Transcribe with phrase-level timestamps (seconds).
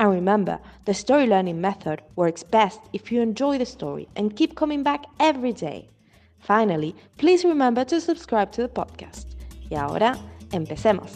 [0.00, 4.54] And remember, the story learning method works best if you enjoy the story and keep
[4.54, 5.90] coming back every day.
[6.38, 9.28] Finally, please remember to subscribe to the podcast.
[9.68, 10.16] Y ahora,
[10.52, 11.12] empecemos.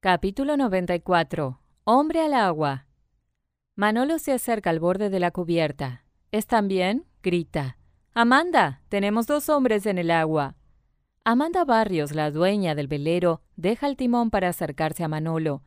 [0.00, 1.60] Capítulo 94.
[1.84, 2.88] Hombre al agua.
[3.76, 6.04] Manolo se acerca al borde de la cubierta.
[6.32, 7.06] ¿Están bien?
[7.22, 7.78] grita.
[8.14, 10.56] Amanda, tenemos dos hombres en el agua.
[11.26, 15.62] Amanda Barrios, la dueña del velero, deja el timón para acercarse a Manolo.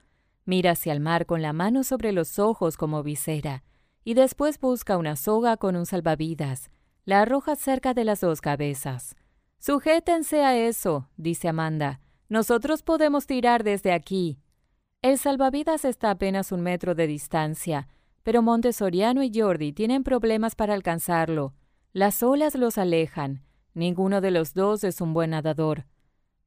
[0.46, 3.64] Mira hacia el mar con la mano sobre los ojos como visera,
[4.04, 6.70] y después busca una soga con un salvavidas.
[7.06, 9.16] La arroja cerca de las dos cabezas.
[9.58, 12.02] Sujétense a eso, dice Amanda.
[12.30, 14.38] Nosotros podemos tirar desde aquí.
[15.02, 17.88] El salvavidas está a apenas un metro de distancia,
[18.22, 21.56] pero Montesoriano y Jordi tienen problemas para alcanzarlo.
[21.94, 23.47] Las olas los alejan.
[23.78, 25.86] Ninguno de los dos es un buen nadador.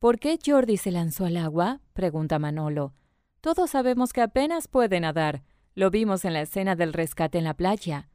[0.00, 1.80] ¿Por qué Jordi se lanzó al agua?
[1.92, 2.92] pregunta Manolo.
[3.40, 5.44] Todos sabemos que apenas puede nadar.
[5.76, 8.08] Lo vimos en la escena del rescate en la playa.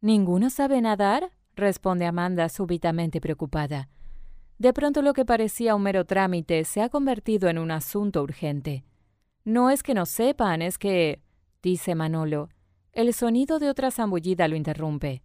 [0.00, 1.30] ¿Ninguno sabe nadar?
[1.54, 3.90] responde Amanda súbitamente preocupada.
[4.56, 8.86] De pronto lo que parecía un mero trámite se ha convertido en un asunto urgente.
[9.44, 11.20] No es que no sepan, es que...
[11.62, 12.48] dice Manolo.
[12.92, 15.22] El sonido de otra zambullida lo interrumpe.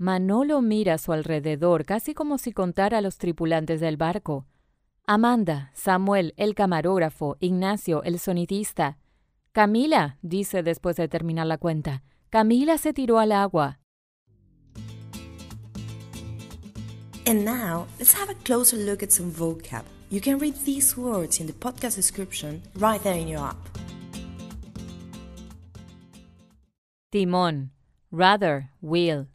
[0.00, 4.46] Manolo mira a su alrededor casi como si contara a los tripulantes del barco.
[5.06, 8.98] Amanda, Samuel, el camarógrafo, Ignacio, el sonidista.
[9.50, 12.04] Camila, dice después de terminar la cuenta.
[12.30, 13.80] Camila se tiró al agua.
[17.26, 19.82] And now, let's have a closer look at some vocab.
[20.10, 23.56] You can read these words in the podcast description right there in your app.
[27.10, 27.72] Timón,
[28.12, 29.26] rudder, wheel.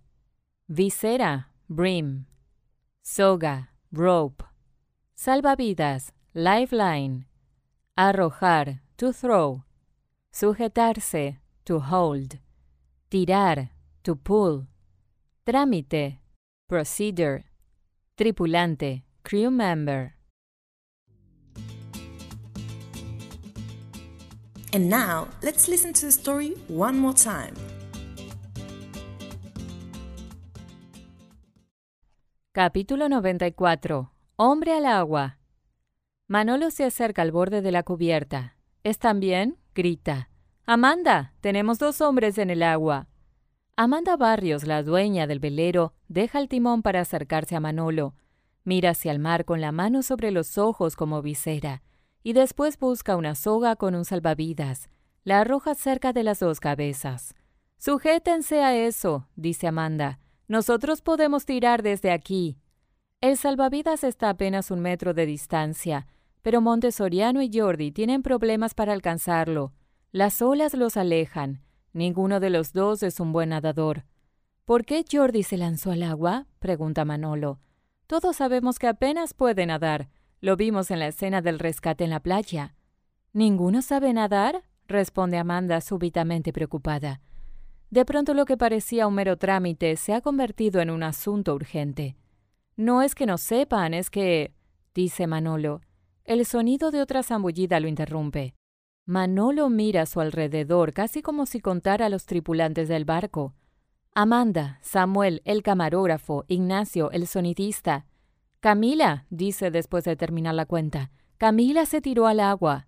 [0.74, 2.26] Visera, brim.
[3.04, 4.44] Soga, rope.
[5.16, 7.26] Salvavidas, lifeline.
[7.96, 9.62] Arrojar, to throw.
[10.34, 12.40] Sujetarse, to hold.
[13.12, 13.70] Tirar,
[14.04, 14.66] to pull.
[15.46, 16.18] Trámite,
[16.68, 17.44] procedure.
[18.18, 20.16] Tripulante, crew member.
[24.74, 27.54] And now, let's listen to the story one more time.
[32.56, 34.12] Capítulo 94.
[34.36, 35.40] Hombre al agua.
[36.28, 38.58] Manolo se acerca al borde de la cubierta.
[38.84, 39.58] ¿Están bien?
[39.74, 40.30] grita.
[40.68, 43.08] Amanda, tenemos dos hombres en el agua.
[43.76, 48.14] Amanda Barrios, la dueña del velero, deja el timón para acercarse a Manolo.
[48.64, 51.82] Mira hacia el mar con la mano sobre los ojos como visera,
[52.22, 54.92] y después busca una soga con un salvavidas.
[55.24, 57.34] La arroja cerca de las dos cabezas.
[57.80, 60.20] Sujétense a eso, dice Amanda.
[60.48, 62.58] Nosotros podemos tirar desde aquí.
[63.22, 66.08] El salvavidas está apenas un metro de distancia,
[66.42, 69.72] pero Montesoriano y Jordi tienen problemas para alcanzarlo.
[70.12, 71.62] Las olas los alejan.
[71.94, 74.04] Ninguno de los dos es un buen nadador.
[74.66, 76.48] ¿Por qué Jordi se lanzó al agua?
[76.60, 77.60] pregunta Manolo.
[78.08, 80.10] Todos sabemos que apenas puede nadar.
[80.42, 82.76] Lo vimos en la escena del rescate en la playa.
[83.32, 84.64] ¿Ninguno sabe nadar?
[84.88, 87.22] responde Amanda súbitamente preocupada.
[87.94, 92.16] De pronto lo que parecía un mero trámite se ha convertido en un asunto urgente.
[92.76, 94.52] No es que no sepan, es que...
[94.96, 95.82] dice Manolo.
[96.24, 98.56] El sonido de otra zambullida lo interrumpe.
[99.06, 103.54] Manolo mira a su alrededor casi como si contara a los tripulantes del barco.
[104.16, 108.08] Amanda, Samuel, el camarógrafo, Ignacio, el sonidista.
[108.60, 111.12] Camila, dice después de terminar la cuenta.
[111.38, 112.88] Camila se tiró al agua.